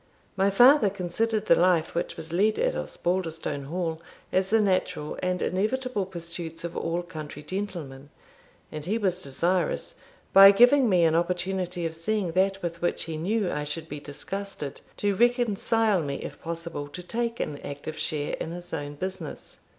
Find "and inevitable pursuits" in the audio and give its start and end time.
5.21-6.63